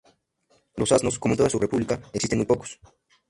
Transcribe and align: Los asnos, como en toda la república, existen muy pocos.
Los 0.77 0.91
asnos, 0.93 1.19
como 1.19 1.35
en 1.35 1.37
toda 1.37 1.49
la 1.53 1.59
república, 1.59 2.01
existen 2.11 2.39
muy 2.39 2.47
pocos. 2.47 2.79